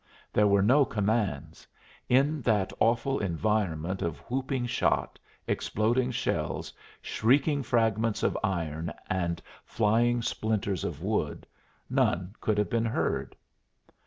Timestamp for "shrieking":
7.03-7.61